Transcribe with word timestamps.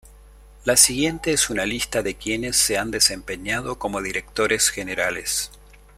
La 0.65 0.77
siguiente 0.77 1.31
es 1.31 1.51
una 1.51 1.63
lista 1.63 2.01
de 2.01 2.15
quienes 2.15 2.55
se 2.55 2.75
han 2.79 2.89
desempeñado 2.89 3.77
como 3.77 4.01
directores 4.01 4.71
generales. 4.71 5.51